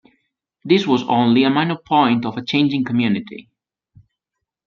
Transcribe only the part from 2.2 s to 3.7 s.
of a changing community.